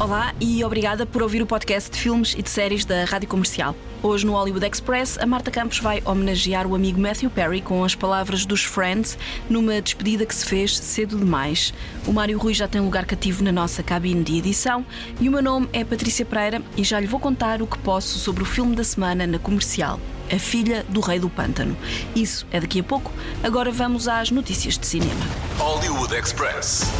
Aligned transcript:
Olá 0.00 0.34
e 0.40 0.64
obrigada 0.64 1.04
por 1.04 1.22
ouvir 1.22 1.42
o 1.42 1.46
podcast 1.46 1.90
de 1.90 1.98
filmes 1.98 2.32
e 2.32 2.40
de 2.40 2.48
séries 2.48 2.86
da 2.86 3.04
Rádio 3.04 3.28
Comercial. 3.28 3.76
Hoje 4.02 4.24
no 4.24 4.32
Hollywood 4.32 4.66
Express, 4.66 5.18
a 5.18 5.26
Marta 5.26 5.50
Campos 5.50 5.78
vai 5.78 6.02
homenagear 6.06 6.66
o 6.66 6.74
amigo 6.74 6.98
Matthew 6.98 7.28
Perry 7.28 7.60
com 7.60 7.84
as 7.84 7.94
palavras 7.94 8.46
dos 8.46 8.64
Friends 8.64 9.18
numa 9.50 9.78
despedida 9.78 10.24
que 10.24 10.34
se 10.34 10.46
fez 10.46 10.74
cedo 10.74 11.18
demais. 11.18 11.74
O 12.06 12.14
Mário 12.14 12.38
Rui 12.38 12.54
já 12.54 12.66
tem 12.66 12.80
lugar 12.80 13.04
cativo 13.04 13.44
na 13.44 13.52
nossa 13.52 13.82
cabine 13.82 14.24
de 14.24 14.38
edição 14.38 14.86
e 15.20 15.28
o 15.28 15.32
meu 15.32 15.42
nome 15.42 15.68
é 15.70 15.84
Patrícia 15.84 16.24
Pereira 16.24 16.62
e 16.78 16.82
já 16.82 16.98
lhe 16.98 17.06
vou 17.06 17.20
contar 17.20 17.60
o 17.60 17.66
que 17.66 17.76
posso 17.76 18.18
sobre 18.18 18.42
o 18.42 18.46
filme 18.46 18.74
da 18.74 18.82
semana 18.82 19.26
na 19.26 19.38
Comercial. 19.38 20.00
A 20.32 20.38
Filha 20.38 20.82
do 20.88 21.00
Rei 21.00 21.18
do 21.18 21.28
Pântano. 21.28 21.76
Isso 22.16 22.46
é 22.50 22.58
daqui 22.58 22.80
a 22.80 22.84
pouco. 22.84 23.12
Agora 23.42 23.70
vamos 23.70 24.08
às 24.08 24.30
notícias 24.30 24.78
de 24.78 24.86
cinema. 24.86 25.26
Hollywood 25.58 26.14
Express. 26.14 26.90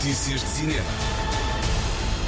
Notícias 0.00 0.40
de 0.40 0.48
cinema. 0.48 1.09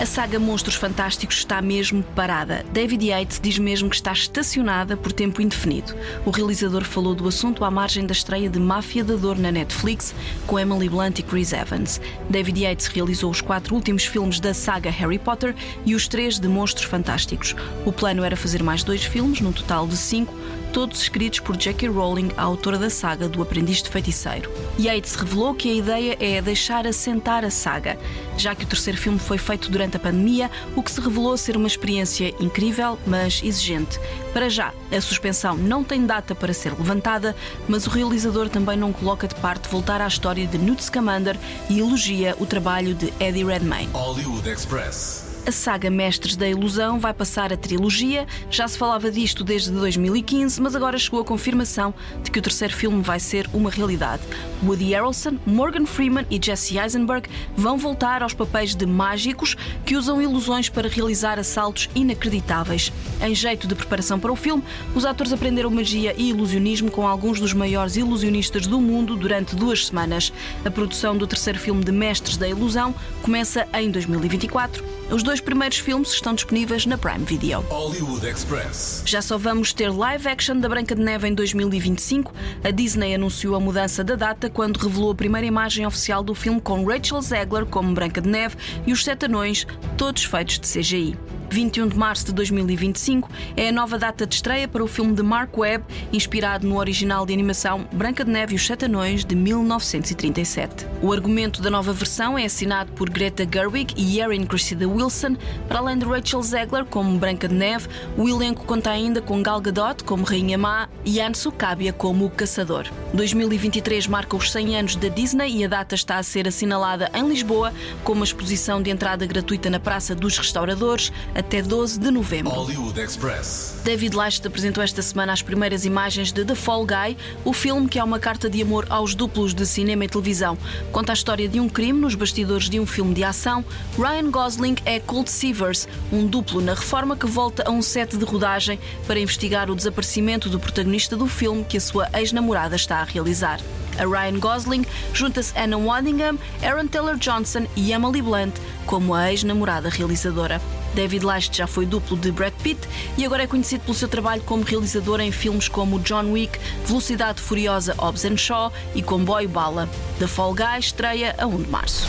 A 0.00 0.06
saga 0.06 0.38
Monstros 0.38 0.74
Fantásticos 0.74 1.36
está 1.36 1.62
mesmo 1.62 2.02
parada. 2.02 2.64
David 2.72 3.04
Yates 3.06 3.38
diz 3.40 3.58
mesmo 3.58 3.88
que 3.88 3.94
está 3.94 4.10
estacionada 4.10 4.96
por 4.96 5.12
tempo 5.12 5.40
indefinido. 5.40 5.94
O 6.26 6.30
realizador 6.30 6.82
falou 6.82 7.14
do 7.14 7.28
assunto 7.28 7.64
à 7.64 7.70
margem 7.70 8.04
da 8.04 8.12
estreia 8.12 8.48
de 8.48 8.58
Máfia 8.58 9.04
da 9.04 9.14
Dor 9.14 9.38
na 9.38 9.52
Netflix, 9.52 10.12
com 10.46 10.58
Emily 10.58 10.88
Blunt 10.88 11.18
e 11.18 11.22
Chris 11.22 11.52
Evans. 11.52 12.00
David 12.28 12.64
Yates 12.64 12.86
realizou 12.86 13.30
os 13.30 13.40
quatro 13.40 13.74
últimos 13.74 14.04
filmes 14.04 14.40
da 14.40 14.52
saga 14.52 14.90
Harry 14.90 15.18
Potter 15.18 15.54
e 15.84 15.94
os 15.94 16.08
três 16.08 16.38
de 16.40 16.48
Monstros 16.48 16.86
Fantásticos. 16.86 17.54
O 17.84 17.92
plano 17.92 18.24
era 18.24 18.36
fazer 18.36 18.62
mais 18.62 18.82
dois 18.82 19.04
filmes, 19.04 19.40
num 19.40 19.52
total 19.52 19.86
de 19.86 19.96
cinco, 19.96 20.34
todos 20.72 21.02
escritos 21.02 21.38
por 21.40 21.56
J.K. 21.56 21.88
Rowling, 21.88 22.30
a 22.36 22.42
autora 22.42 22.78
da 22.78 22.88
saga 22.88 23.28
do 23.28 23.42
Aprendiz 23.42 23.82
de 23.82 23.90
Feiticeiro. 23.90 24.50
Yates 24.78 25.14
revelou 25.14 25.54
que 25.54 25.70
a 25.70 25.74
ideia 25.74 26.16
é 26.18 26.40
deixar 26.40 26.86
assentar 26.86 27.44
a 27.44 27.50
saga, 27.50 27.98
já 28.36 28.54
que 28.54 28.64
o 28.64 28.66
terceiro 28.66 28.98
filme 28.98 29.18
foi 29.18 29.38
feito 29.38 29.70
durante 29.70 29.96
a 29.96 30.00
pandemia, 30.00 30.50
o 30.76 30.82
que 30.82 30.90
se 30.90 31.00
revelou 31.00 31.36
ser 31.36 31.56
uma 31.56 31.66
experiência 31.66 32.34
incrível, 32.40 32.98
mas 33.06 33.40
exigente. 33.42 33.98
Para 34.32 34.48
já, 34.48 34.72
a 34.90 35.00
suspensão 35.00 35.56
não 35.56 35.84
tem 35.84 36.06
data 36.06 36.34
para 36.34 36.52
ser 36.52 36.72
levantada, 36.72 37.34
mas 37.68 37.86
o 37.86 37.90
realizador 37.90 38.48
também 38.48 38.76
não 38.76 38.92
coloca 38.92 39.28
de 39.28 39.34
parte 39.36 39.68
voltar 39.68 40.00
à 40.00 40.06
história 40.06 40.46
de 40.46 40.58
Newt 40.58 40.82
Scamander 40.84 41.36
e 41.68 41.80
elogia 41.80 42.36
o 42.38 42.46
trabalho 42.46 42.94
de 42.94 43.12
Eddie 43.20 43.44
Redmayne. 43.44 43.90
Hollywood 43.92 44.48
Express. 44.48 45.31
A 45.44 45.50
saga 45.50 45.90
Mestres 45.90 46.36
da 46.36 46.48
Ilusão 46.48 47.00
vai 47.00 47.12
passar 47.12 47.52
a 47.52 47.56
trilogia. 47.56 48.28
Já 48.48 48.68
se 48.68 48.78
falava 48.78 49.10
disto 49.10 49.42
desde 49.42 49.72
2015, 49.72 50.62
mas 50.62 50.76
agora 50.76 50.96
chegou 50.96 51.20
a 51.20 51.24
confirmação 51.24 51.92
de 52.22 52.30
que 52.30 52.38
o 52.38 52.42
terceiro 52.42 52.72
filme 52.72 53.02
vai 53.02 53.18
ser 53.18 53.50
uma 53.52 53.68
realidade. 53.68 54.22
Woody 54.62 54.94
Harrelson, 54.94 55.38
Morgan 55.44 55.84
Freeman 55.84 56.24
e 56.30 56.38
Jesse 56.40 56.78
Eisenberg 56.78 57.28
vão 57.56 57.76
voltar 57.76 58.22
aos 58.22 58.32
papéis 58.32 58.76
de 58.76 58.86
mágicos 58.86 59.56
que 59.84 59.96
usam 59.96 60.22
ilusões 60.22 60.68
para 60.68 60.88
realizar 60.88 61.40
assaltos 61.40 61.90
inacreditáveis. 61.92 62.92
Em 63.20 63.34
jeito 63.34 63.66
de 63.66 63.74
preparação 63.74 64.20
para 64.20 64.30
o 64.30 64.36
filme, 64.36 64.62
os 64.94 65.04
atores 65.04 65.32
aprenderam 65.32 65.70
magia 65.70 66.14
e 66.16 66.28
ilusionismo 66.28 66.88
com 66.88 67.04
alguns 67.04 67.40
dos 67.40 67.52
maiores 67.52 67.96
ilusionistas 67.96 68.68
do 68.68 68.80
mundo 68.80 69.16
durante 69.16 69.56
duas 69.56 69.88
semanas. 69.88 70.32
A 70.64 70.70
produção 70.70 71.16
do 71.16 71.26
terceiro 71.26 71.58
filme 71.58 71.82
de 71.82 71.90
Mestres 71.90 72.36
da 72.36 72.48
Ilusão 72.48 72.94
começa 73.22 73.66
em 73.74 73.90
2024. 73.90 75.02
Os 75.10 75.22
dois 75.22 75.31
primeiros 75.40 75.78
filmes 75.78 76.12
estão 76.12 76.34
disponíveis 76.34 76.86
na 76.86 76.98
Prime 76.98 77.24
Video. 77.24 77.60
Hollywood 77.68 78.26
Express. 78.26 79.02
Já 79.06 79.22
só 79.22 79.38
vamos 79.38 79.72
ter 79.72 79.90
live 79.90 80.28
action 80.28 80.58
da 80.58 80.68
Branca 80.68 80.94
de 80.94 81.02
Neve 81.02 81.28
em 81.28 81.34
2025. 81.34 82.32
A 82.64 82.70
Disney 82.70 83.14
anunciou 83.14 83.54
a 83.54 83.60
mudança 83.60 84.02
da 84.02 84.14
data 84.14 84.50
quando 84.50 84.78
revelou 84.78 85.12
a 85.12 85.14
primeira 85.14 85.46
imagem 85.46 85.86
oficial 85.86 86.22
do 86.22 86.34
filme 86.34 86.60
com 86.60 86.84
Rachel 86.84 87.20
Zegler 87.20 87.66
como 87.66 87.94
Branca 87.94 88.20
de 88.20 88.28
Neve 88.28 88.56
e 88.86 88.92
os 88.92 89.04
Sete 89.04 89.26
Anões, 89.26 89.66
todos 89.96 90.24
feitos 90.24 90.58
de 90.58 90.66
CGI. 90.68 91.16
21 91.52 91.88
de 91.88 91.98
março 91.98 92.24
de 92.24 92.32
2025 92.32 93.30
é 93.54 93.68
a 93.68 93.72
nova 93.72 93.98
data 93.98 94.26
de 94.26 94.34
estreia 94.34 94.66
para 94.66 94.82
o 94.82 94.88
filme 94.88 95.12
de 95.12 95.22
Mark 95.22 95.56
Webb, 95.58 95.84
inspirado 96.10 96.66
no 96.66 96.78
original 96.78 97.26
de 97.26 97.32
animação 97.34 97.86
Branca 97.92 98.24
de 98.24 98.30
Neve 98.30 98.54
e 98.54 98.56
os 98.56 98.66
Sete 98.66 98.86
Anões 98.86 99.22
de 99.22 99.36
1937. 99.36 100.86
O 101.02 101.12
argumento 101.12 101.60
da 101.60 101.68
nova 101.68 101.92
versão 101.92 102.38
é 102.38 102.46
assinado 102.46 102.92
por 102.92 103.10
Greta 103.10 103.46
Gerwig 103.46 103.92
e 103.98 104.18
Erin 104.18 104.46
Cressida 104.46 104.88
Wilson, 104.88 105.36
para 105.68 105.80
além 105.80 105.98
de 105.98 106.06
Rachel 106.06 106.42
Zegler 106.42 106.86
como 106.86 107.18
Branca 107.18 107.46
de 107.46 107.54
Neve, 107.54 107.86
o 108.16 108.26
elenco 108.26 108.64
conta 108.64 108.90
ainda 108.90 109.20
com 109.20 109.42
Gal 109.42 109.60
Gadot 109.60 110.04
como 110.04 110.24
Rainha 110.24 110.56
Má 110.56 110.88
e 111.04 111.20
Ansu 111.20 111.52
Cábia 111.52 111.92
como 111.92 112.24
o 112.24 112.30
Caçador. 112.30 112.86
2023 113.14 114.06
marca 114.06 114.36
os 114.36 114.50
100 114.50 114.78
anos 114.78 114.96
da 114.96 115.08
Disney 115.08 115.58
e 115.58 115.64
a 115.64 115.68
data 115.68 115.94
está 115.94 116.16
a 116.16 116.22
ser 116.22 116.48
assinalada 116.48 117.10
em 117.14 117.28
Lisboa 117.28 117.72
com 118.02 118.12
uma 118.12 118.24
exposição 118.24 118.80
de 118.80 118.90
entrada 118.90 119.26
gratuita 119.26 119.68
na 119.68 119.78
Praça 119.78 120.14
dos 120.14 120.38
Restauradores 120.38 121.12
até 121.34 121.60
12 121.60 122.00
de 122.00 122.10
novembro. 122.10 122.50
Hollywood 122.52 122.98
Express. 122.98 123.80
David 123.84 124.16
Leitch 124.16 124.44
apresentou 124.46 124.82
esta 124.82 125.02
semana 125.02 125.32
as 125.32 125.42
primeiras 125.42 125.84
imagens 125.84 126.32
de 126.32 126.42
The 126.42 126.54
Fall 126.54 126.86
Guy, 126.86 127.18
o 127.44 127.52
filme 127.52 127.86
que 127.86 127.98
é 127.98 128.04
uma 128.04 128.18
carta 128.18 128.48
de 128.48 128.62
amor 128.62 128.86
aos 128.88 129.14
duplos 129.14 129.52
de 129.52 129.66
cinema 129.66 130.06
e 130.06 130.08
televisão. 130.08 130.56
Conta 130.90 131.12
a 131.12 131.14
história 131.14 131.46
de 131.46 131.60
um 131.60 131.68
crime 131.68 132.00
nos 132.00 132.14
bastidores 132.14 132.70
de 132.70 132.80
um 132.80 132.86
filme 132.86 133.12
de 133.12 133.22
ação. 133.24 133.62
Ryan 133.98 134.30
Gosling 134.30 134.76
é 134.86 134.98
Colt 134.98 135.28
Seavers, 135.28 135.86
um 136.10 136.26
duplo 136.26 136.62
na 136.62 136.72
reforma 136.72 137.14
que 137.14 137.26
volta 137.26 137.64
a 137.66 137.70
um 137.70 137.82
set 137.82 138.16
de 138.16 138.24
rodagem 138.24 138.80
para 139.06 139.20
investigar 139.20 139.70
o 139.70 139.74
desaparecimento 139.74 140.48
do 140.48 140.58
protagonista 140.58 141.14
do 141.14 141.26
filme 141.26 141.62
que 141.62 141.76
a 141.76 141.80
sua 141.80 142.08
ex-namorada 142.14 142.74
está 142.74 143.01
a 143.02 143.04
realizar. 143.04 143.60
A 143.98 144.06
Ryan 144.06 144.38
Gosling 144.38 144.86
junta-se 145.12 145.52
Anna 145.56 145.76
Waddingham, 145.76 146.38
Aaron 146.62 146.86
Taylor 146.86 147.16
Johnson 147.16 147.66
e 147.76 147.92
Emily 147.92 148.22
Blunt 148.22 148.54
como 148.86 149.14
a 149.14 149.30
ex-namorada 149.30 149.88
realizadora. 149.90 150.60
David 150.94 151.24
Leitch 151.24 151.56
já 151.56 151.66
foi 151.66 151.86
duplo 151.86 152.16
de 152.16 152.30
Brad 152.30 152.52
Pitt 152.62 152.80
e 153.16 153.24
agora 153.24 153.44
é 153.44 153.46
conhecido 153.46 153.84
pelo 153.84 153.94
seu 153.94 154.08
trabalho 154.08 154.42
como 154.42 154.62
realizador 154.62 155.20
em 155.20 155.32
filmes 155.32 155.68
como 155.68 155.98
John 156.00 156.32
Wick, 156.32 156.58
Velocidade 156.86 157.40
Furiosa 157.40 157.94
Hobbs 157.98 158.24
and 158.24 158.36
Shaw 158.36 158.72
e 158.94 159.02
Comboio 159.02 159.48
Bala. 159.48 159.88
The 160.18 160.26
Fall 160.26 160.54
Guy 160.54 160.78
estreia 160.78 161.34
a 161.38 161.46
1 161.46 161.62
de 161.62 161.70
março. 161.70 162.08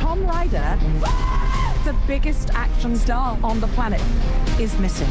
Tom 0.00 0.26
Ryder, 0.26 0.78
the 1.84 1.92
biggest 2.06 2.50
action 2.54 2.94
star 2.96 3.38
on 3.42 3.58
the 3.60 3.68
planet, 3.68 4.00
is 4.58 4.78
missing. 4.78 5.08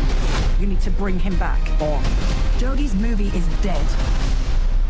You 0.59 0.67
need 0.67 0.81
to 0.81 0.91
bring 0.91 1.19
him 1.19 1.35
back. 1.37 1.59
Or 1.81 1.99
Jodie's 2.63 2.95
movie 2.95 3.27
is 3.37 3.45
dead. 3.61 3.85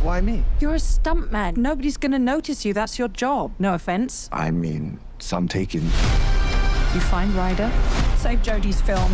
Why 0.03 0.21
me? 0.21 0.43
You're 0.59 0.75
a 0.75 0.79
stuntman. 0.79 1.57
Nobody's 1.57 1.97
gonna 1.97 2.19
notice 2.19 2.63
you. 2.65 2.71
That's 2.71 2.99
your 2.99 3.07
job. 3.07 3.55
No 3.57 3.73
offense. 3.73 4.29
I 4.31 4.51
mean, 4.51 4.99
some 5.17 5.47
taken. 5.47 5.81
You 5.81 6.99
find 7.09 7.33
Ryder, 7.33 7.71
save 8.17 8.43
Jodie's 8.43 8.79
film. 8.81 9.11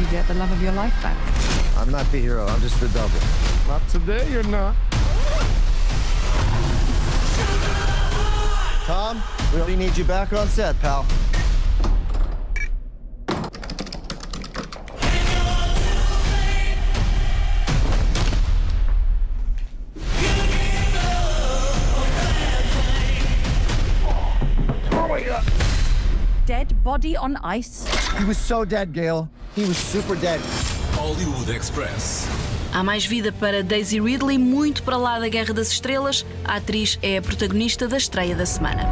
You 0.00 0.06
get 0.12 0.28
the 0.28 0.34
love 0.34 0.52
of 0.52 0.62
your 0.62 0.70
life 0.74 0.94
back. 1.02 1.16
I'm 1.76 1.90
not 1.90 2.08
the 2.12 2.18
hero, 2.18 2.46
I'm 2.46 2.60
just 2.60 2.78
the 2.78 2.86
double. 2.90 3.18
Not 3.66 3.82
today, 3.88 4.30
you're 4.30 4.44
not. 4.44 4.76
Tom, 8.84 9.20
we 9.52 9.58
really 9.58 9.74
need 9.74 9.96
you 9.96 10.04
back 10.04 10.32
on 10.32 10.46
set, 10.46 10.78
pal. 10.78 11.04
Body 26.84 27.16
on 27.16 27.36
ice. 27.42 27.86
He 28.18 28.24
was 28.26 28.36
so 28.36 28.64
dead, 28.64 28.92
Gail. 28.92 29.28
He 29.56 29.64
was 29.64 29.78
super 29.78 30.14
dead. 30.14 30.40
Hollywood 30.92 31.48
Express. 31.48 32.28
Há 32.72 32.82
mais 32.82 33.06
vida 33.06 33.32
para 33.32 33.62
Daisy 33.62 34.00
Ridley, 34.00 34.36
muito 34.36 34.82
para 34.82 34.96
lá 34.96 35.18
da 35.18 35.28
Guerra 35.28 35.54
das 35.54 35.68
Estrelas. 35.70 36.26
A 36.44 36.56
atriz 36.56 36.98
é 37.02 37.16
a 37.18 37.22
protagonista 37.22 37.88
da 37.88 37.96
estreia 37.96 38.36
da 38.36 38.44
semana. 38.44 38.82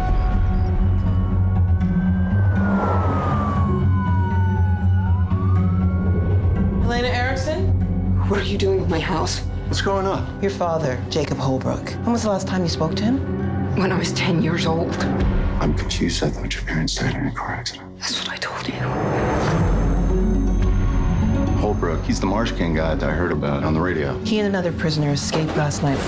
Elena 6.85 7.09
Erickson? 7.09 7.73
What 8.29 8.41
are 8.41 8.49
you 8.49 8.56
doing 8.56 8.81
with 8.81 8.89
my 8.89 9.00
house? 9.00 9.43
What's 9.67 9.83
going 9.83 10.06
on? 10.06 10.25
Your 10.41 10.53
father, 10.53 10.99
Jacob 11.11 11.39
Holbrook. 11.39 11.93
When 12.05 12.12
was 12.12 12.23
the 12.23 12.31
last 12.31 12.47
time 12.47 12.62
you 12.62 12.71
spoke 12.71 12.94
to 12.97 13.03
him? 13.05 13.19
When 13.77 13.93
I 13.93 13.99
was 13.99 14.12
10 14.12 14.43
years 14.43 14.65
old. 14.65 14.97
I'm 15.62 15.75
confused. 15.75 16.25
I 16.25 16.29
thought 16.29 16.53
your 16.53 16.64
parents 16.64 16.97
died 16.97 17.14
in 17.14 17.25
a 17.25 17.31
car 17.31 17.53
accident. 17.53 17.97
That's 18.00 18.19
what 18.19 18.31
I 18.31 18.37
told 18.38 18.67
you. 18.67 18.75
Holbrook, 21.61 22.03
he's 22.03 22.19
the 22.19 22.26
Marsh 22.26 22.50
King 22.50 22.75
guy 22.75 22.97
that 22.97 23.09
I 23.09 23.12
heard 23.12 23.31
about 23.31 23.62
on 23.62 23.73
the 23.73 23.81
radio. 23.81 24.19
He 24.25 24.41
and 24.41 24.49
another 24.49 24.73
prisoner 24.73 25.11
escaped 25.11 25.56
last 25.56 25.85
night. 25.85 26.00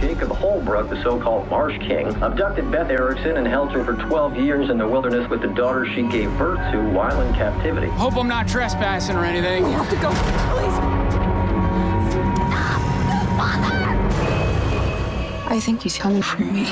Jacob 0.00 0.28
Holbrook 0.28 0.48
Holbrook, 0.68 0.90
the 0.90 1.02
so-called 1.02 1.48
Marsh 1.48 1.78
King, 1.78 2.08
abducted 2.22 2.70
Beth 2.70 2.90
Erickson 2.90 3.38
and 3.38 3.46
held 3.46 3.72
her 3.72 3.82
for 3.84 3.94
12 3.94 4.36
years 4.36 4.70
in 4.70 4.76
the 4.76 4.86
wilderness 4.86 5.28
with 5.30 5.40
the 5.40 5.48
daughter 5.48 5.86
she 5.86 6.02
gave 6.02 6.30
birth 6.36 6.58
to 6.72 6.78
while 6.90 7.20
in 7.22 7.32
captivity. 7.34 7.88
Hope 7.88 8.16
I'm 8.16 8.28
not 8.28 8.46
trespassing 8.46 9.16
or 9.16 9.24
anything. 9.24 9.64
We 9.64 9.72
have 9.72 9.88
to 9.88 9.96
go. 9.96 10.10
Please. 10.54 10.77
I 15.58 15.60
think 15.60 15.84
he's 15.84 15.98
coming 15.98 16.22
for 16.22 16.40
me. 16.40 16.66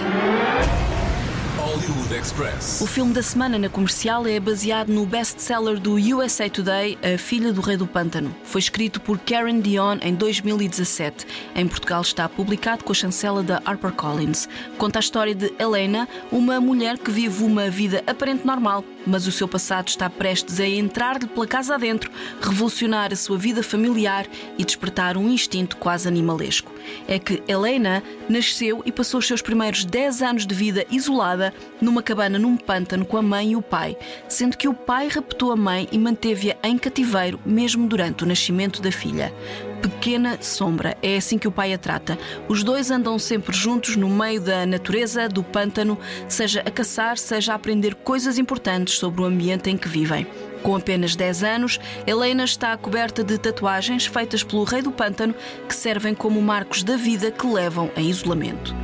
Hollywood 1.59 2.15
Express. 2.15 2.81
O 2.81 2.87
filme 2.87 3.13
da 3.13 3.21
semana 3.21 3.59
na 3.59 3.69
comercial 3.69 4.25
é 4.29 4.39
baseado 4.39 4.91
no 4.91 5.05
best-seller 5.05 5.81
do 5.81 5.95
USA 5.95 6.49
Today, 6.49 6.97
A 7.03 7.19
Filha 7.19 7.53
do 7.53 7.61
Rei 7.61 7.77
do 7.77 7.85
Pântano. 7.85 8.33
Foi 8.45 8.61
escrito 8.61 9.01
por 9.01 9.19
Karen 9.19 9.59
Dion 9.59 9.99
em 10.03 10.15
2017. 10.15 11.27
Em 11.57 11.67
Portugal 11.67 12.01
está 12.01 12.29
publicado 12.29 12.85
com 12.85 12.93
a 12.93 12.95
chancela 12.95 13.43
da 13.43 13.61
HarperCollins. 13.65 14.49
Conta 14.79 15.01
a 15.01 15.01
história 15.01 15.35
de 15.35 15.53
Helena, 15.59 16.09
uma 16.31 16.61
mulher 16.61 16.97
que 16.97 17.11
vive 17.11 17.43
uma 17.43 17.69
vida 17.69 18.05
aparente 18.07 18.47
normal, 18.47 18.85
mas 19.05 19.27
o 19.27 19.33
seu 19.33 19.49
passado 19.49 19.89
está 19.89 20.09
prestes 20.09 20.61
a 20.61 20.67
entrar-lhe 20.69 21.27
pela 21.27 21.49
casa 21.49 21.75
adentro, 21.75 22.09
revolucionar 22.41 23.13
a 23.13 23.17
sua 23.17 23.37
vida 23.37 23.65
familiar 23.65 24.29
e 24.57 24.65
despertar 24.65 25.17
um 25.17 25.29
instinto 25.29 25.77
quase 25.77 26.07
animalesco. 26.07 26.76
É 27.09 27.19
que 27.19 27.43
Helena 27.47 28.03
nasceu 28.29 28.83
e 28.85 28.93
passou 28.93 29.19
os 29.19 29.27
seus 29.27 29.43
primeiros 29.43 29.85
10 29.85 30.23
anos 30.23 30.47
de 30.47 30.55
vida 30.55 30.85
isolada 30.91 31.53
numa 31.81 32.03
cabana 32.03 32.39
num 32.39 32.57
pântano 32.57 33.05
com 33.05 33.17
a 33.17 33.23
mãe 33.23 33.53
e 33.53 33.57
o 33.57 33.63
pai, 33.63 33.97
sendo 34.29 34.57
que 34.57 34.69
o 34.69 34.75
pai 34.75 35.09
raptou 35.09 35.53
a 35.53 35.57
mãe 35.57 35.89
e 35.93 35.99
manteve-a 35.99 36.57
em 36.63 36.79
cativeiro 36.79 37.41
mesmo 37.45 37.87
durante 37.87 38.25
o 38.25 38.27
nascimento 38.27 38.81
da 38.81 38.91
filha. 38.91 39.33
Pequena 39.81 40.39
sombra, 40.41 40.97
é 41.03 41.17
assim 41.17 41.39
que 41.39 41.47
o 41.47 41.53
pai 41.53 41.73
a 41.73 41.79
trata. 41.79 42.19
Os 42.49 42.65
dois 42.65 42.91
andam 42.91 43.19
sempre 43.19 43.55
juntos 43.55 43.97
no 43.97 44.09
meio 44.09 44.41
da 44.41 44.67
natureza, 44.67 45.29
do 45.29 45.43
pântano, 45.43 45.99
seja 46.29 46.61
a 46.61 46.71
caçar, 46.71 47.19
seja 47.19 47.53
a 47.53 47.57
aprender 47.57 47.95
coisas 47.95 48.39
importantes 48.39 48.99
sobre 48.99 49.21
o 49.21 49.25
ambiente 49.25 49.71
em 49.71 49.77
que 49.77 49.89
vivem. 49.89 50.27
Com 50.63 50.77
apenas 50.77 51.15
10 51.15 51.43
anos, 51.43 51.81
Helena 52.07 52.45
está 52.45 52.77
coberta 52.77 53.23
de 53.23 53.39
tatuagens 53.39 54.07
feitas 54.07 54.43
pelo 54.43 54.65
rei 54.65 54.83
do 54.83 54.91
pântano 54.91 55.35
que 55.69 55.75
servem 55.75 56.15
como 56.15 56.41
marcos 56.43 56.83
da 56.83 56.97
vida 56.97 57.31
que 57.31 57.47
levam 57.47 57.91
a 57.97 58.01
isolamento. 58.01 58.75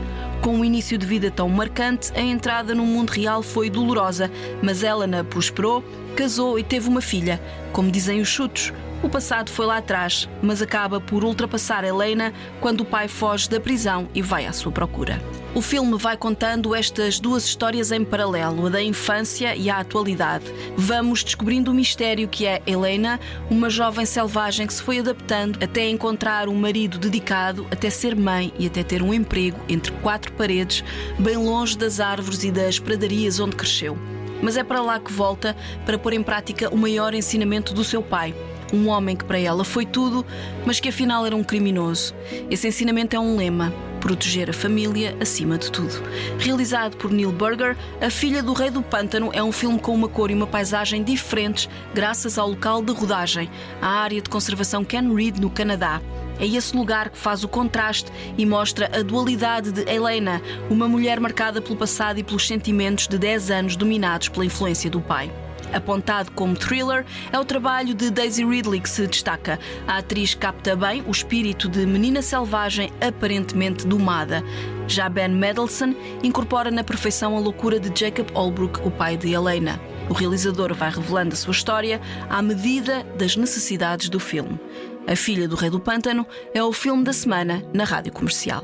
Com 0.42 0.56
um 0.56 0.64
início 0.64 0.98
de 0.98 1.06
vida 1.06 1.30
tão 1.30 1.48
marcante, 1.48 2.12
a 2.16 2.20
entrada 2.20 2.74
no 2.74 2.84
mundo 2.84 3.10
real 3.10 3.42
foi 3.42 3.70
dolorosa, 3.70 4.30
mas 4.60 4.82
Helena 4.82 5.22
prosperou, 5.22 5.84
casou 6.16 6.58
e 6.58 6.64
teve 6.64 6.88
uma 6.88 7.00
filha. 7.00 7.40
Como 7.72 7.92
dizem 7.92 8.20
os 8.20 8.28
chutos, 8.28 8.72
o 9.02 9.08
passado 9.08 9.50
foi 9.50 9.66
lá 9.66 9.78
atrás, 9.78 10.28
mas 10.40 10.62
acaba 10.62 11.00
por 11.00 11.24
ultrapassar 11.24 11.84
Helena 11.84 12.32
quando 12.60 12.82
o 12.82 12.84
pai 12.84 13.08
foge 13.08 13.48
da 13.48 13.60
prisão 13.60 14.08
e 14.14 14.22
vai 14.22 14.46
à 14.46 14.52
sua 14.52 14.70
procura. 14.70 15.20
O 15.54 15.60
filme 15.60 15.98
vai 15.98 16.16
contando 16.16 16.74
estas 16.74 17.20
duas 17.20 17.44
histórias 17.44 17.92
em 17.92 18.04
paralelo, 18.04 18.66
a 18.66 18.70
da 18.70 18.82
infância 18.82 19.54
e 19.54 19.68
a 19.68 19.80
atualidade. 19.80 20.44
Vamos 20.76 21.22
descobrindo 21.22 21.70
o 21.70 21.74
mistério 21.74 22.26
que 22.26 22.46
é 22.46 22.62
Helena, 22.66 23.20
uma 23.50 23.68
jovem 23.68 24.06
selvagem 24.06 24.66
que 24.66 24.72
se 24.72 24.82
foi 24.82 25.00
adaptando 25.00 25.62
até 25.62 25.86
encontrar 25.88 26.48
um 26.48 26.54
marido 26.54 26.96
dedicado, 26.98 27.66
até 27.70 27.90
ser 27.90 28.16
mãe 28.16 28.50
e 28.58 28.66
até 28.66 28.82
ter 28.82 29.02
um 29.02 29.12
emprego 29.12 29.58
entre 29.68 29.92
quatro 30.00 30.32
paredes, 30.32 30.82
bem 31.18 31.36
longe 31.36 31.76
das 31.76 32.00
árvores 32.00 32.44
e 32.44 32.50
das 32.50 32.78
pradarias 32.78 33.38
onde 33.38 33.56
cresceu. 33.56 33.98
Mas 34.42 34.56
é 34.56 34.64
para 34.64 34.82
lá 34.82 34.98
que 34.98 35.12
volta 35.12 35.56
para 35.86 35.96
pôr 35.96 36.12
em 36.12 36.22
prática 36.22 36.68
o 36.68 36.76
maior 36.76 37.14
ensinamento 37.14 37.72
do 37.72 37.84
seu 37.84 38.02
pai. 38.02 38.34
Um 38.72 38.88
homem 38.88 39.14
que 39.14 39.24
para 39.24 39.38
ela 39.38 39.64
foi 39.64 39.86
tudo, 39.86 40.24
mas 40.66 40.80
que 40.80 40.88
afinal 40.88 41.24
era 41.24 41.36
um 41.36 41.44
criminoso. 41.44 42.14
Esse 42.50 42.66
ensinamento 42.66 43.14
é 43.14 43.20
um 43.20 43.36
lema: 43.36 43.72
proteger 44.00 44.48
a 44.48 44.52
família 44.52 45.16
acima 45.20 45.58
de 45.58 45.70
tudo. 45.70 46.02
Realizado 46.38 46.96
por 46.96 47.10
Neil 47.10 47.30
Burger, 47.30 47.76
A 48.00 48.10
Filha 48.10 48.42
do 48.42 48.52
Rei 48.52 48.70
do 48.70 48.82
Pântano 48.82 49.30
é 49.32 49.42
um 49.42 49.52
filme 49.52 49.78
com 49.78 49.94
uma 49.94 50.08
cor 50.08 50.30
e 50.30 50.34
uma 50.34 50.46
paisagem 50.46 51.04
diferentes 51.04 51.68
graças 51.94 52.38
ao 52.38 52.48
local 52.48 52.82
de 52.82 52.92
rodagem, 52.92 53.50
a 53.80 53.88
área 53.88 54.20
de 54.20 54.28
conservação 54.28 54.84
Ken 54.84 55.14
Reed, 55.14 55.38
no 55.38 55.50
Canadá. 55.50 56.00
É 56.42 56.46
esse 56.46 56.76
lugar 56.76 57.08
que 57.08 57.16
faz 57.16 57.44
o 57.44 57.48
contraste 57.48 58.10
e 58.36 58.44
mostra 58.44 58.90
a 58.92 59.00
dualidade 59.04 59.70
de 59.70 59.88
Helena, 59.88 60.42
uma 60.68 60.88
mulher 60.88 61.20
marcada 61.20 61.62
pelo 61.62 61.76
passado 61.76 62.18
e 62.18 62.24
pelos 62.24 62.48
sentimentos 62.48 63.06
de 63.06 63.16
10 63.16 63.52
anos 63.52 63.76
dominados 63.76 64.28
pela 64.28 64.44
influência 64.44 64.90
do 64.90 65.00
pai. 65.00 65.32
Apontado 65.72 66.32
como 66.32 66.56
thriller, 66.56 67.06
é 67.30 67.38
o 67.38 67.44
trabalho 67.44 67.94
de 67.94 68.10
Daisy 68.10 68.44
Ridley 68.44 68.80
que 68.80 68.90
se 68.90 69.06
destaca. 69.06 69.56
A 69.86 69.98
atriz 69.98 70.34
capta 70.34 70.74
bem 70.74 71.04
o 71.06 71.12
espírito 71.12 71.68
de 71.68 71.86
menina 71.86 72.20
selvagem 72.20 72.92
aparentemente 73.00 73.86
domada. 73.86 74.42
Já 74.88 75.08
Ben 75.08 75.28
Mendelsohn 75.28 75.94
incorpora 76.24 76.72
na 76.72 76.82
perfeição 76.82 77.36
a 77.36 77.40
loucura 77.40 77.78
de 77.78 77.88
Jacob 77.98 78.28
Holbrook, 78.34 78.84
o 78.84 78.90
pai 78.90 79.16
de 79.16 79.32
Helena. 79.32 79.80
O 80.10 80.12
realizador 80.12 80.74
vai 80.74 80.90
revelando 80.90 81.34
a 81.34 81.36
sua 81.36 81.52
história 81.52 82.00
à 82.28 82.42
medida 82.42 83.04
das 83.16 83.36
necessidades 83.36 84.08
do 84.08 84.18
filme. 84.18 84.58
A 85.06 85.16
Filha 85.16 85.48
do 85.48 85.56
Rei 85.56 85.68
do 85.68 85.80
Pântano 85.80 86.24
é 86.54 86.62
o 86.62 86.72
filme 86.72 87.02
da 87.02 87.12
semana 87.12 87.62
na 87.72 87.82
rádio 87.84 88.12
comercial. 88.12 88.62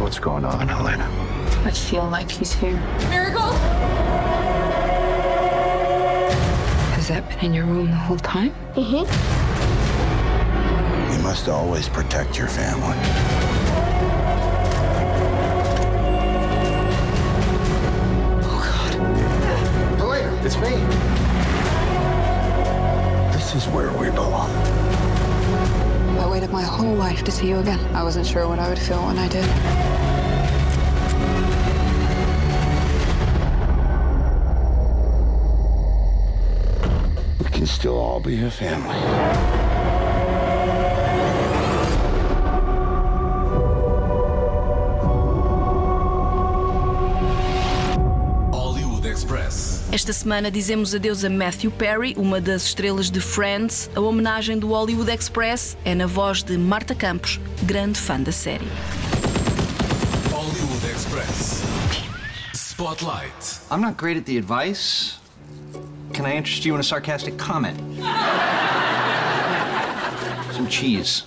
What's 0.00 0.18
going 0.18 0.44
on, 0.44 0.66
Helena? 0.66 1.06
I 1.66 1.70
feel 1.72 2.08
like 2.10 2.32
he's 2.32 2.52
here. 2.54 2.80
Miracle! 3.10 3.52
Has 6.94 7.08
that 7.08 7.28
been 7.28 7.50
in 7.50 7.54
your 7.54 7.66
room 7.66 7.90
the 7.90 7.96
whole 7.96 8.18
time? 8.18 8.52
You 8.74 9.06
must 11.22 11.48
always 11.48 11.88
protect 11.88 12.38
your 12.38 12.48
family. 12.48 12.96
Helena, 19.98 20.40
it's 20.42 20.56
me. 20.56 21.15
This 23.56 23.68
is 23.68 23.72
where 23.72 23.90
we 23.92 24.10
belong. 24.10 24.50
I 26.18 26.28
waited 26.30 26.50
my 26.50 26.60
whole 26.60 26.94
life 26.94 27.24
to 27.24 27.32
see 27.32 27.48
you 27.48 27.56
again. 27.56 27.80
I 27.96 28.02
wasn't 28.02 28.26
sure 28.26 28.46
what 28.46 28.58
I 28.58 28.68
would 28.68 28.78
feel 28.78 29.02
when 29.06 29.16
I 29.16 29.28
did. 29.28 29.46
We 37.42 37.50
can 37.50 37.66
still 37.66 37.96
all 37.96 38.20
be 38.20 38.44
a 38.44 38.50
family. 38.50 39.65
Esta 49.96 50.12
semana 50.12 50.50
dizemos 50.50 50.94
adeus 50.94 51.24
a 51.24 51.30
Matthew 51.30 51.70
Perry, 51.70 52.14
uma 52.18 52.38
das 52.38 52.64
estrelas 52.64 53.10
de 53.10 53.18
Friends. 53.18 53.88
A 53.96 54.00
homenagem 54.00 54.58
do 54.58 54.68
Hollywood 54.68 55.10
Express 55.10 55.74
é 55.86 55.94
na 55.94 56.06
voz 56.06 56.42
de 56.42 56.58
Marta 56.58 56.94
Campos, 56.94 57.40
grande 57.62 57.98
fã 57.98 58.20
da 58.20 58.30
série. 58.30 58.68
Hollywood 60.30 60.84
Express. 60.84 61.62
Spotlight. 62.52 63.58
I'm 63.70 63.80
not 63.80 63.96
great 63.96 64.18
at 64.18 64.26
the 64.26 64.36
advice. 64.36 65.18
Can 66.12 66.26
I 66.26 66.36
interest 66.36 66.66
you 66.66 66.74
in 66.74 66.80
a 66.80 66.84
sarcastic 66.84 67.38
comment? 67.38 67.78
Some 70.54 70.68
cheese. 70.68 71.24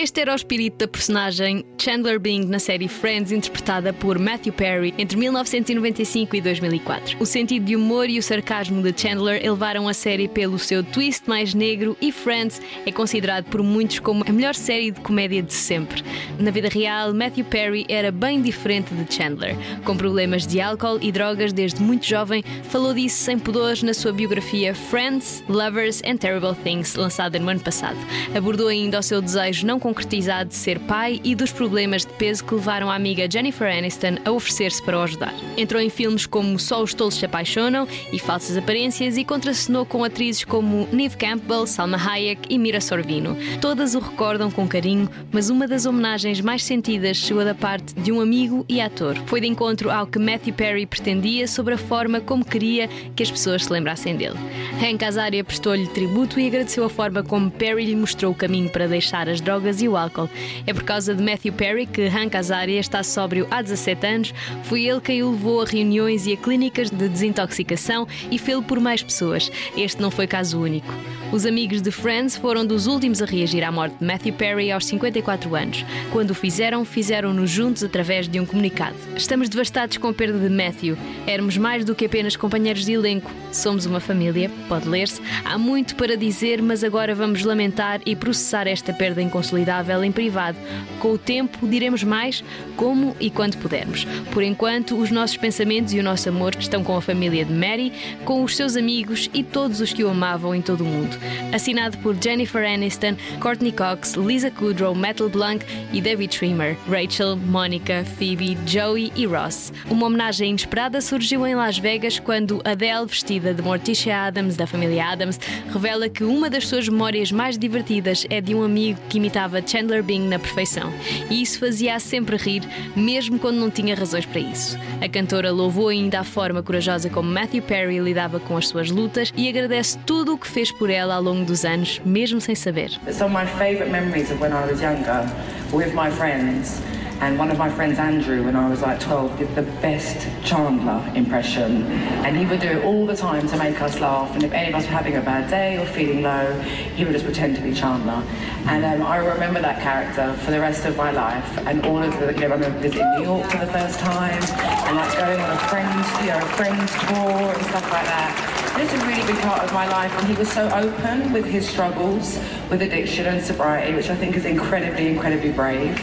Este 0.00 0.20
era 0.20 0.32
o 0.32 0.36
espírito 0.36 0.78
da 0.78 0.86
personagem 0.86 1.64
Chandler 1.76 2.20
Bing 2.20 2.44
na 2.44 2.60
série 2.60 2.86
Friends, 2.86 3.32
interpretada 3.32 3.92
por 3.92 4.16
Matthew 4.16 4.52
Perry 4.52 4.94
entre 4.96 5.16
1995 5.16 6.36
e 6.36 6.40
2004. 6.40 7.16
O 7.18 7.26
sentido 7.26 7.64
de 7.64 7.74
humor 7.74 8.08
e 8.08 8.16
o 8.16 8.22
sarcasmo 8.22 8.80
de 8.80 8.96
Chandler 8.96 9.44
elevaram 9.44 9.88
a 9.88 9.92
série 9.92 10.28
pelo 10.28 10.56
seu 10.56 10.84
twist 10.84 11.28
mais 11.28 11.52
negro 11.52 11.96
e 12.00 12.12
Friends 12.12 12.62
é 12.86 12.92
considerado 12.92 13.46
por 13.46 13.60
muitos 13.60 13.98
como 13.98 14.22
a 14.24 14.30
melhor 14.30 14.54
série 14.54 14.92
de 14.92 15.00
comédia 15.00 15.42
de 15.42 15.52
sempre. 15.52 16.04
Na 16.38 16.52
vida 16.52 16.68
real, 16.68 17.12
Matthew 17.12 17.46
Perry 17.46 17.84
era 17.88 18.12
bem 18.12 18.40
diferente 18.40 18.94
de 18.94 19.12
Chandler. 19.12 19.56
Com 19.84 19.96
problemas 19.96 20.46
de 20.46 20.60
álcool 20.60 21.00
e 21.02 21.10
drogas 21.10 21.52
desde 21.52 21.82
muito 21.82 22.06
jovem, 22.06 22.44
falou 22.70 22.94
disso 22.94 23.24
sem 23.24 23.36
pudores 23.36 23.82
na 23.82 23.92
sua 23.92 24.12
biografia 24.12 24.76
Friends, 24.76 25.42
Lovers 25.48 26.00
and 26.06 26.18
Terrible 26.18 26.54
Things, 26.62 26.94
lançada 26.94 27.36
no 27.40 27.48
ano 27.48 27.58
passado. 27.58 27.98
Abordou 28.32 28.68
ainda 28.68 29.00
o 29.00 29.02
seu 29.02 29.20
desejo 29.20 29.66
não 29.66 29.80
concretizado 29.88 30.50
de 30.50 30.54
ser 30.54 30.78
pai 30.80 31.18
e 31.24 31.34
dos 31.34 31.50
problemas 31.50 32.04
de 32.04 32.12
peso 32.12 32.44
que 32.44 32.54
levaram 32.54 32.90
a 32.90 32.94
amiga 32.94 33.26
Jennifer 33.30 33.74
Aniston 33.74 34.18
a 34.22 34.30
oferecer-se 34.30 34.82
para 34.82 34.98
o 34.98 35.02
ajudar. 35.02 35.34
Entrou 35.56 35.80
em 35.80 35.88
filmes 35.88 36.26
como 36.26 36.58
Só 36.58 36.82
os 36.82 36.92
Tolos 36.92 37.14
se 37.14 37.24
Apaixonam 37.24 37.88
e 38.12 38.18
Falsas 38.18 38.58
Aparências 38.58 39.16
e 39.16 39.24
contracenou 39.24 39.86
com 39.86 40.04
atrizes 40.04 40.44
como 40.44 40.86
Neve 40.92 41.16
Campbell, 41.16 41.66
Salma 41.66 41.96
Hayek 41.96 42.42
e 42.50 42.58
Mira 42.58 42.82
Sorvino. 42.82 43.34
Todas 43.62 43.94
o 43.94 43.98
recordam 43.98 44.50
com 44.50 44.68
carinho, 44.68 45.08
mas 45.32 45.48
uma 45.48 45.66
das 45.66 45.86
homenagens 45.86 46.42
mais 46.42 46.62
sentidas 46.62 47.16
chegou 47.16 47.42
da 47.42 47.54
parte 47.54 47.94
de 47.94 48.12
um 48.12 48.20
amigo 48.20 48.66
e 48.68 48.82
ator. 48.82 49.16
Foi 49.24 49.40
de 49.40 49.46
encontro 49.46 49.90
ao 49.90 50.06
que 50.06 50.18
Matthew 50.18 50.52
Perry 50.52 50.84
pretendia 50.84 51.48
sobre 51.48 51.72
a 51.74 51.78
forma 51.78 52.20
como 52.20 52.44
queria 52.44 52.88
que 53.16 53.22
as 53.22 53.30
pessoas 53.30 53.64
se 53.64 53.72
lembrassem 53.72 54.14
dele. 54.16 54.36
Hank 54.82 55.02
Azaria 55.02 55.42
prestou-lhe 55.42 55.86
tributo 55.86 56.38
e 56.38 56.46
agradeceu 56.46 56.84
a 56.84 56.90
forma 56.90 57.22
como 57.22 57.50
Perry 57.50 57.86
lhe 57.86 57.96
mostrou 57.96 58.32
o 58.32 58.34
caminho 58.34 58.68
para 58.68 58.86
deixar 58.86 59.30
as 59.30 59.40
drogas 59.40 59.77
e 59.80 59.88
o 59.88 59.96
álcool. 59.96 60.28
É 60.66 60.72
por 60.72 60.82
causa 60.82 61.14
de 61.14 61.22
Matthew 61.22 61.52
Perry 61.52 61.86
que 61.86 62.06
Hank 62.06 62.36
Azaria 62.36 62.80
está 62.80 63.02
sóbrio 63.02 63.46
há 63.50 63.62
17 63.62 64.06
anos. 64.06 64.34
Foi 64.64 64.84
ele 64.84 65.00
quem 65.00 65.22
o 65.22 65.30
levou 65.30 65.62
a 65.62 65.64
reuniões 65.64 66.26
e 66.26 66.32
a 66.32 66.36
clínicas 66.36 66.90
de 66.90 67.08
desintoxicação 67.08 68.06
e 68.30 68.38
fê-lo 68.38 68.62
por 68.62 68.80
mais 68.80 69.02
pessoas. 69.02 69.50
Este 69.76 70.00
não 70.00 70.10
foi 70.10 70.26
caso 70.26 70.60
único. 70.60 70.92
Os 71.30 71.44
amigos 71.44 71.82
de 71.82 71.90
Friends 71.90 72.38
foram 72.38 72.64
dos 72.64 72.86
últimos 72.86 73.20
a 73.20 73.26
reagir 73.26 73.62
à 73.62 73.70
morte 73.70 73.98
de 73.98 74.04
Matthew 74.04 74.32
Perry 74.32 74.72
aos 74.72 74.86
54 74.86 75.54
anos. 75.54 75.84
Quando 76.10 76.30
o 76.30 76.34
fizeram, 76.34 76.86
fizeram-no 76.86 77.46
juntos 77.46 77.84
através 77.84 78.26
de 78.26 78.40
um 78.40 78.46
comunicado. 78.46 78.96
Estamos 79.14 79.50
devastados 79.50 79.98
com 79.98 80.08
a 80.08 80.14
perda 80.14 80.38
de 80.38 80.48
Matthew. 80.48 80.96
Éramos 81.26 81.58
mais 81.58 81.84
do 81.84 81.94
que 81.94 82.06
apenas 82.06 82.34
companheiros 82.34 82.86
de 82.86 82.92
elenco. 82.92 83.30
Somos 83.52 83.84
uma 83.84 84.00
família, 84.00 84.50
pode 84.70 84.88
ler-se. 84.88 85.20
Há 85.44 85.58
muito 85.58 85.96
para 85.96 86.16
dizer, 86.16 86.62
mas 86.62 86.82
agora 86.82 87.14
vamos 87.14 87.44
lamentar 87.44 88.00
e 88.06 88.16
processar 88.16 88.66
esta 88.66 88.94
perda 88.94 89.20
inconsolidável 89.20 90.02
em 90.02 90.10
privado. 90.10 90.56
Com 90.98 91.12
o 91.12 91.18
tempo, 91.18 91.68
diremos 91.68 92.02
mais, 92.02 92.42
como 92.74 93.14
e 93.20 93.28
quando 93.28 93.58
pudermos. 93.58 94.06
Por 94.32 94.42
enquanto, 94.42 94.96
os 94.96 95.10
nossos 95.10 95.36
pensamentos 95.36 95.92
e 95.92 96.00
o 96.00 96.02
nosso 96.02 96.26
amor 96.30 96.56
estão 96.58 96.82
com 96.82 96.96
a 96.96 97.02
família 97.02 97.44
de 97.44 97.52
Mary, 97.52 97.92
com 98.24 98.42
os 98.42 98.56
seus 98.56 98.76
amigos 98.76 99.28
e 99.34 99.42
todos 99.44 99.82
os 99.82 99.92
que 99.92 100.02
o 100.02 100.08
amavam 100.08 100.54
em 100.54 100.62
todo 100.62 100.80
o 100.80 100.86
mundo. 100.86 101.17
Assinado 101.52 101.96
por 101.98 102.16
Jennifer 102.22 102.64
Aniston, 102.64 103.16
Courtney 103.40 103.72
Cox, 103.72 104.14
Lisa 104.14 104.50
Kudrow, 104.50 104.94
Metal 104.94 105.28
Blanc 105.28 105.64
e 105.92 106.00
David 106.00 106.34
Schwimmer, 106.34 106.76
Rachel, 106.88 107.36
Monica, 107.36 108.04
Phoebe, 108.16 108.56
Joey 108.66 109.12
e 109.16 109.26
Ross. 109.26 109.72
Uma 109.90 110.06
homenagem 110.06 110.50
inesperada 110.50 111.00
surgiu 111.00 111.46
em 111.46 111.54
Las 111.54 111.78
Vegas 111.78 112.18
quando 112.18 112.60
Adele, 112.64 113.06
vestida 113.06 113.54
de 113.54 113.62
Morticia 113.62 114.26
Adams, 114.26 114.56
da 114.56 114.66
família 114.66 115.06
Adams, 115.06 115.40
revela 115.72 116.08
que 116.08 116.24
uma 116.24 116.50
das 116.50 116.66
suas 116.66 116.88
memórias 116.88 117.32
mais 117.32 117.58
divertidas 117.58 118.26
é 118.28 118.40
de 118.40 118.54
um 118.54 118.62
amigo 118.62 119.00
que 119.08 119.18
imitava 119.18 119.66
Chandler 119.66 120.02
Bing 120.02 120.28
na 120.28 120.38
perfeição. 120.38 120.92
E 121.30 121.42
isso 121.42 121.58
fazia-a 121.58 121.98
sempre 121.98 122.36
rir, 122.36 122.62
mesmo 122.94 123.38
quando 123.38 123.56
não 123.56 123.70
tinha 123.70 123.94
razões 123.94 124.26
para 124.26 124.40
isso. 124.40 124.76
A 125.00 125.08
cantora 125.08 125.50
louvou 125.50 125.88
ainda 125.88 126.20
a 126.20 126.24
forma 126.24 126.62
corajosa 126.62 127.08
como 127.08 127.30
Matthew 127.30 127.62
Perry 127.62 127.98
lidava 128.00 128.38
com 128.40 128.56
as 128.56 128.68
suas 128.68 128.90
lutas 128.90 129.32
e 129.36 129.48
agradece 129.48 129.98
tudo 130.06 130.34
o 130.34 130.38
que 130.38 130.46
fez 130.46 130.70
por 130.72 130.90
ela 130.90 131.07
ao 131.10 131.20
longo 131.22 131.44
dos 131.44 131.64
anos, 131.64 132.00
mesmo 132.04 132.40
sem 132.40 132.54
saber. 132.54 132.90
Some 133.12 133.26
of 133.26 133.32
my 133.32 133.46
favourite 133.46 133.90
memories 133.90 134.30
of 134.30 134.40
when 134.40 134.52
I 134.52 134.66
was 134.66 134.80
younger 134.80 135.26
with 135.72 135.94
my 135.94 136.10
friends. 136.10 136.80
And 137.20 137.36
one 137.36 137.50
of 137.50 137.58
my 137.58 137.68
friends, 137.68 137.98
Andrew, 137.98 138.44
when 138.44 138.54
I 138.54 138.68
was 138.70 138.80
like 138.80 139.00
12, 139.00 139.38
did 139.38 139.54
the 139.56 139.62
best 139.82 140.28
Chandler 140.44 141.02
impression. 141.16 141.82
And 142.24 142.36
he 142.36 142.46
would 142.46 142.60
do 142.60 142.68
it 142.68 142.84
all 142.84 143.06
the 143.06 143.16
time 143.16 143.48
to 143.48 143.56
make 143.56 143.82
us 143.82 143.98
laugh. 143.98 144.32
And 144.34 144.44
if 144.44 144.52
any 144.52 144.68
of 144.68 144.76
us 144.76 144.84
were 144.84 144.92
having 144.92 145.16
a 145.16 145.20
bad 145.20 145.50
day 145.50 145.78
or 145.78 145.86
feeling 145.86 146.22
low, 146.22 146.52
he 146.94 147.04
would 147.04 147.12
just 147.12 147.24
pretend 147.24 147.56
to 147.56 147.62
be 147.62 147.74
Chandler. 147.74 148.22
And 148.68 148.84
um, 148.84 149.02
I 149.04 149.16
remember 149.16 149.60
that 149.60 149.82
character 149.82 150.32
for 150.44 150.52
the 150.52 150.60
rest 150.60 150.86
of 150.86 150.96
my 150.96 151.10
life. 151.10 151.58
And 151.66 151.84
all 151.86 152.00
of 152.00 152.12
the, 152.20 152.32
you 152.34 152.40
know, 152.40 152.54
I 152.54 152.54
remember 152.54 152.78
visiting 152.78 153.10
New 153.16 153.24
York 153.24 153.50
for 153.50 153.58
the 153.58 153.72
first 153.72 153.98
time 153.98 154.40
and 154.40 154.96
like 154.96 155.18
going 155.18 155.40
on 155.40 155.50
a 155.50 155.58
friend, 155.66 156.22
you 156.22 156.28
know, 156.28 156.38
a 156.38 156.48
friend's 156.54 156.92
tour 156.92 157.52
and 157.52 157.66
stuff 157.66 157.90
like 157.90 158.06
that. 158.06 158.57
It's 158.80 158.92
a 158.92 159.06
really 159.08 159.26
big 159.26 159.42
part 159.42 159.64
of 159.64 159.72
my 159.72 159.88
life, 159.88 160.12
and 160.12 160.28
he 160.28 160.34
was 160.34 160.48
so 160.52 160.70
open 160.70 161.32
with 161.32 161.44
his 161.44 161.68
struggles 161.68 162.38
with 162.70 162.80
addiction 162.80 163.26
and 163.26 163.44
sobriety, 163.44 163.92
which 163.92 164.08
I 164.08 164.14
think 164.14 164.36
is 164.36 164.44
incredibly, 164.44 165.08
incredibly 165.08 165.50
brave. 165.50 165.98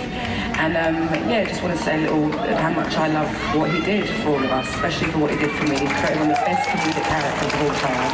And 0.59 0.75
um, 0.75 0.95
yeah, 1.29 1.43
I 1.43 1.45
just 1.45 1.63
want 1.63 1.77
to 1.77 1.81
say 1.81 1.97
a 1.97 2.01
little 2.01 2.31
how 2.57 2.71
much 2.71 2.97
I 2.97 3.07
love 3.07 3.31
what 3.55 3.71
he 3.71 3.79
did 3.79 4.09
for 4.21 4.31
all 4.31 4.43
of 4.43 4.51
us, 4.51 4.67
especially 4.75 5.07
for 5.07 5.19
what 5.19 5.31
he 5.31 5.37
did 5.37 5.51
for 5.51 5.63
me. 5.63 5.79
He's 5.79 5.91
created 5.93 6.19
one 6.19 6.31
of 6.31 6.37
the 6.37 6.45
best 6.45 6.67
comedic 6.67 7.03
characters 7.03 7.53
of 7.53 7.61
all 7.61 7.75
time. 7.79 8.11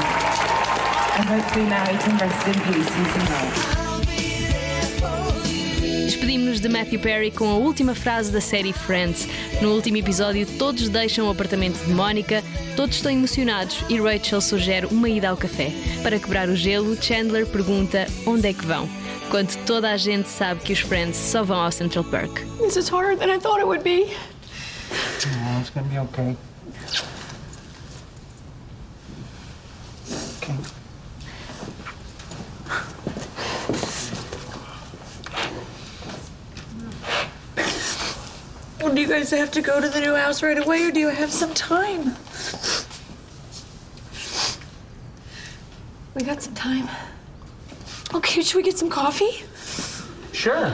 And 1.18 1.26
hopefully 1.28 1.66
now 1.66 1.86
he 1.88 1.98
can 1.98 2.18
rest 2.18 2.48
in 2.48 2.54
peace 2.54 2.92
and 2.92 3.08
some 3.08 3.26
love. 3.34 3.81
Despedimos-nos 6.22 6.62
de 6.62 6.70
Matthew 6.70 7.00
Perry 7.00 7.32
com 7.32 7.50
a 7.50 7.56
última 7.56 7.96
frase 7.96 8.32
da 8.32 8.40
série 8.40 8.72
Friends. 8.72 9.28
No 9.60 9.74
último 9.74 9.98
episódio, 9.98 10.46
todos 10.60 10.88
deixam 10.88 11.28
o 11.28 11.32
apartamento 11.32 11.84
de 11.84 11.92
Mónica, 11.92 12.44
todos 12.76 12.98
estão 12.98 13.12
emocionados 13.12 13.84
e 13.90 14.00
Rachel 14.00 14.40
sugere 14.40 14.86
uma 14.86 15.10
ida 15.10 15.30
ao 15.30 15.36
café. 15.36 15.72
Para 16.04 16.20
quebrar 16.20 16.48
o 16.48 16.56
gelo, 16.56 16.96
Chandler 17.02 17.48
pergunta 17.48 18.06
onde 18.28 18.50
é 18.50 18.54
que 18.54 18.64
vão, 18.64 18.88
quando 19.32 19.56
toda 19.66 19.90
a 19.90 19.98
gente 19.98 20.30
sabe 20.30 20.62
que 20.62 20.74
os 20.74 20.82
Friends 20.82 21.18
só 21.18 21.42
vão 21.42 21.60
ao 21.60 21.72
Central 21.72 22.04
Park. 22.04 22.42
This 22.60 22.76
is 22.76 22.88
harder 22.88 23.18
than 23.18 23.36
I 23.36 23.40
thought 23.40 23.58
it 23.58 23.66
would 23.66 23.84
be. 23.84 24.06
Oh, 24.94 25.60
it's 25.60 25.72
gonna 25.72 25.88
be. 25.88 25.98
Okay. 25.98 26.38
Guys 39.12 39.30
have 39.32 39.52
to 39.52 39.62
go 39.62 39.82
to 39.82 39.90
the 39.90 40.00
new 40.00 40.16
house 40.16 40.42
right 40.42 40.58
away, 40.58 40.86
or 40.86 40.92
do 40.92 41.02
you 41.02 41.10
have 41.10 41.30
some 41.30 41.54
time? 41.54 42.16
We 46.16 46.24
got 46.24 46.42
some 46.42 46.54
time. 46.54 46.88
Okay, 48.14 48.42
should 48.42 48.56
we 48.56 48.64
get 48.64 48.78
some 48.78 48.90
coffee? 48.90 49.44
Sure. 50.32 50.70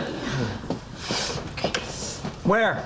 Where? 2.44 2.86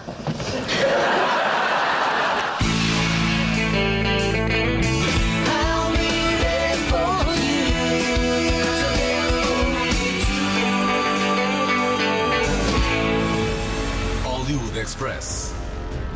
Hollywood 14.23 14.77
Express. 14.77 15.40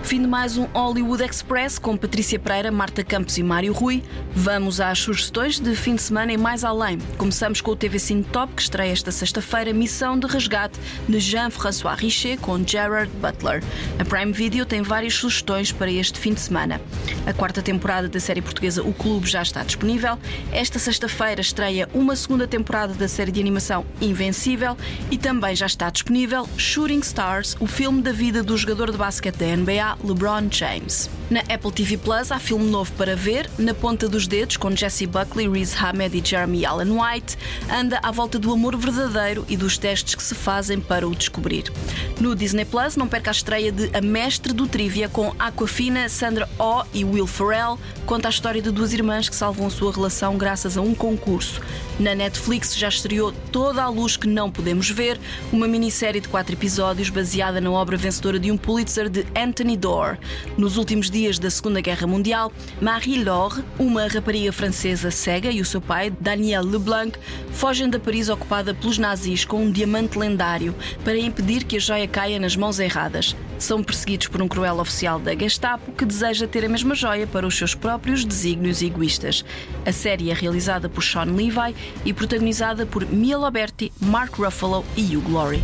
Fim 0.06 0.22
de 0.22 0.28
mais 0.28 0.56
um 0.56 0.66
Hollywood 0.66 1.24
Express 1.24 1.80
com 1.80 1.98
Patrícia 1.98 2.38
Pereira, 2.38 2.72
Marta 2.72 3.04
Campos 3.04 3.40
e 3.40 3.44
Mário 3.44 3.74
Rui. 3.74 4.04
Vamos 4.38 4.82
às 4.82 5.00
sugestões 5.00 5.62
de 5.62 5.74
fim 5.78 5.96
de 5.96 6.02
semana 6.02 6.34
e 6.34 6.38
mais 6.38 6.66
além. 6.66 7.00
Começamos 7.18 7.62
com 7.62 7.72
o 7.72 7.76
TV 7.76 7.98
Cine 7.98 8.22
Top, 8.22 8.52
que 8.54 8.62
estreia 8.62 8.92
esta 8.92 9.10
sexta-feira 9.10 9.72
Missão 9.72 10.20
de 10.20 10.28
Resgate 10.28 10.78
de 11.08 11.20
Jean-François 11.22 11.98
Richet 11.98 12.42
com 12.42 12.62
Gerard 12.62 13.10
Butler. 13.22 13.64
A 13.98 14.04
Prime 14.04 14.34
Video 14.34 14.66
tem 14.66 14.82
várias 14.82 15.14
sugestões 15.14 15.72
para 15.72 15.90
este 15.90 16.20
fim 16.20 16.34
de 16.34 16.42
semana. 16.42 16.82
A 17.26 17.32
quarta 17.32 17.62
temporada 17.62 18.10
da 18.10 18.20
série 18.20 18.42
portuguesa 18.42 18.84
O 18.84 18.94
Clube 18.94 19.26
já 19.26 19.42
está 19.42 19.64
disponível. 19.64 20.20
Esta 20.52 20.80
sexta-feira 20.80 21.40
estreia 21.40 21.88
uma 21.94 22.14
segunda 22.14 22.46
temporada 22.46 22.94
da 22.94 23.08
série 23.08 23.32
de 23.32 23.40
animação 23.40 23.86
Invencível 24.02 24.76
e 25.10 25.18
também 25.18 25.56
já 25.56 25.66
está 25.66 25.90
disponível 25.90 26.46
Shooting 26.58 27.00
Stars, 27.00 27.56
o 27.62 27.68
filme 27.68 28.02
da 28.02 28.12
vida 28.12 28.44
do 28.44 28.58
jogador 28.58 28.92
de 28.92 28.98
basquete 28.98 29.38
da 29.38 29.56
NBA 29.56 29.98
LeBron 30.04 30.50
James. 30.52 31.10
Na 31.30 31.40
Apple 31.40 31.72
TV 31.72 31.98
Plus 31.98 32.32
há 32.32 32.38
filme 32.38 32.70
novo 32.70 32.92
para 32.94 33.16
ver, 33.16 33.50
Na 33.58 33.74
Ponta 33.74 34.08
dos 34.08 34.25
Dedos, 34.28 34.58
com 34.58 34.76
Jesse 34.76 35.06
Buckley, 35.06 35.50
Riz 35.50 35.76
Ahmed 35.76 36.18
e 36.18 36.26
Jeremy 36.26 36.66
Allen 36.66 36.92
White, 36.92 37.38
anda 37.72 38.00
à 38.02 38.12
volta 38.12 38.40
do 38.40 38.52
amor 38.52 38.76
verdadeiro 38.76 39.46
e 39.48 39.56
dos 39.56 39.78
testes 39.78 40.16
que 40.16 40.24
se 40.24 40.36
fazem 40.36 40.80
para 40.80 41.08
o 41.08 41.16
descobrir. 41.16 41.72
No 42.20 42.36
Disney 42.36 42.66
Plus, 42.66 42.96
não 42.96 43.08
perca 43.08 43.30
a 43.30 43.34
estreia 43.34 43.72
de 43.72 43.90
A 43.96 44.02
Mestre 44.02 44.54
do 44.54 44.68
Trivia 44.68 45.10
com 45.10 45.34
Aquafina, 45.38 46.10
Sandra 46.10 46.50
Oh 46.58 46.84
e 46.94 47.04
Will 47.04 47.28
Ferrell, 47.28 47.80
conta 48.06 48.28
a 48.28 48.32
história 48.32 48.62
de 48.62 48.72
duas 48.72 48.94
irmãs 48.94 49.30
que 49.30 49.36
salvam 49.36 49.68
a 49.68 49.70
sua 49.70 49.92
relação 49.92 50.38
graças 50.38 50.78
a 50.78 50.82
um 50.82 50.94
concurso. 50.94 51.62
Na 52.00 52.14
Netflix 52.14 52.76
já 52.76 52.90
estreou 52.90 53.34
Toda 53.52 53.84
a 53.84 53.88
Luz 53.88 54.18
que 54.18 54.28
Não 54.28 54.52
Podemos 54.52 54.90
Ver, 54.90 55.20
uma 55.52 55.68
minissérie 55.68 56.20
de 56.20 56.28
quatro 56.28 56.54
episódios 56.54 57.10
baseada 57.10 57.62
na 57.62 57.72
obra 57.72 57.96
vencedora 57.96 58.38
de 58.38 58.52
um 58.52 58.58
Pulitzer 58.58 59.10
de 59.10 59.26
Anthony 59.36 59.78
Doerr. 59.78 60.18
Nos 60.58 60.78
últimos 60.78 61.10
dias 61.10 61.40
da 61.40 61.50
Segunda 61.50 61.80
Guerra 61.80 62.06
Mundial, 62.06 62.52
Marie-Laure, 62.82 63.64
uma 63.80 64.08
rapariga 64.16 64.52
francesa 64.52 65.12
cega 65.12 65.52
e 65.52 65.62
o 65.62 65.66
seu 65.66 65.82
pai, 65.82 66.10
Daniel 66.10 66.64
Leblanc, 66.64 67.18
fogem 67.52 67.90
da 67.90 68.00
Paris 68.00 68.30
ocupada 68.30 68.74
pelos 68.74 68.98
nazis 68.98 69.46
com 69.46 69.62
um 69.62 69.72
diamante 69.72 70.18
lendário 70.18 70.74
para 71.04 71.18
impedir 71.18 71.64
que 71.64 71.76
a 71.76 71.80
joia 71.80 72.08
caia 72.08 72.40
nas 72.40 72.56
mãos 72.56 72.80
erradas. 72.80 73.36
São 73.60 73.84
perseguidos 73.84 74.28
por 74.28 74.42
um 74.42 74.48
cruel 74.48 74.80
oficial 74.80 75.20
da 75.20 75.36
Gestapo 75.36 75.92
que 75.92 76.06
deseja 76.06 76.48
ter 76.48 76.66
a 76.66 76.70
mesma 76.70 76.96
joia 76.96 77.28
para 77.28 77.46
os 77.46 77.56
seus 77.56 77.76
próprios 77.76 78.26
desígnios 78.26 78.82
egoístas. 78.82 79.46
A 79.86 79.92
série 79.92 80.32
é 80.32 80.34
realizada 80.34 80.90
por 80.90 81.04
Sean 81.04 81.26
Levi 81.26 81.76
e 82.04 82.14
protagonizada 82.14 82.86
por 82.86 83.06
Mia 83.06 83.38
Loberti, 83.38 83.92
Mark 84.02 84.36
Ruffalo 84.38 84.86
e 84.96 85.16
Hugh 85.16 85.30
Laurie. 85.30 85.64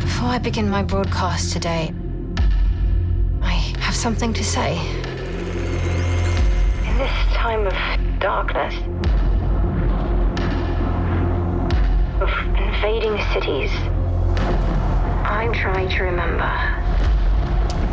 Before 0.00 0.34
I 0.34 0.38
begin 0.38 0.68
my 0.68 0.82
broadcast 0.82 1.52
today, 1.52 1.92
I 3.40 3.52
have 3.80 3.94
something 3.94 4.32
to 4.32 4.42
say. 4.42 4.78
In 7.38 7.64
this 7.64 7.72
time 7.72 8.10
of 8.14 8.20
darkness, 8.20 8.74
of 12.20 12.30
invading 12.58 13.16
cities, 13.32 13.70
I'm 15.24 15.52
trying 15.52 15.88
to 15.88 16.02
remember. 16.02 16.50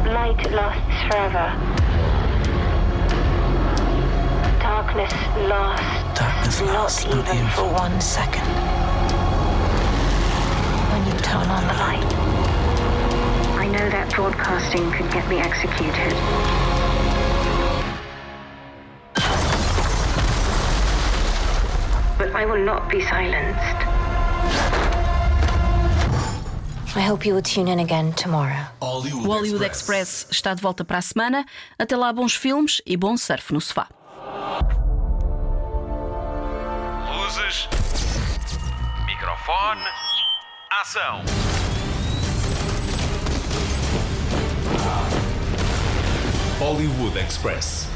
Light 0.09 0.51
lasts 0.51 1.01
forever. 1.07 1.53
Darkness 4.59 5.13
lasts, 5.47 6.19
Darkness 6.19 6.61
lasts 6.61 7.05
not 7.05 7.29
even 7.29 7.47
for 7.49 7.71
one 7.71 8.01
second. 8.01 8.47
When 10.91 11.05
you 11.05 11.19
turn 11.21 11.47
on 11.47 11.67
the 11.67 11.73
light, 11.73 12.13
I 13.57 13.67
know 13.67 13.89
that 13.89 14.11
broadcasting 14.13 14.91
could 14.91 15.11
get 15.11 15.29
me 15.29 15.37
executed. 15.37 16.74
But 22.25 22.41
I 22.41 22.45
will 22.45 22.65
not 22.65 22.89
be 22.89 23.01
silenced. 23.01 23.85
I 26.95 27.01
hope 27.01 27.25
you 27.25 27.35
will 27.35 27.43
tune 27.43 27.67
in 27.67 27.79
again 27.79 28.13
tomorrow. 28.13 28.67
O 28.81 29.01
Hollywood 29.27 29.63
Express 29.63 30.27
está 30.31 30.55
de 30.55 30.61
volta 30.61 30.83
para 30.83 30.97
a 30.97 31.01
semana. 31.01 31.45
Até 31.77 31.95
lá, 31.95 32.11
bons 32.11 32.33
filmes 32.35 32.81
e 32.85 32.97
bom 32.97 33.15
surf 33.15 33.53
no 33.53 33.61
sofá. 33.61 33.87
Luzes. 37.15 37.67
Microfone. 39.05 39.81
Ação. 40.81 41.21
Hollywood 46.59 47.19
Express. 47.19 47.94